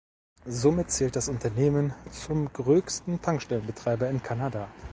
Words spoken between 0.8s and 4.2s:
zählt das Unternehmen zum größten Tankstellenbetreiber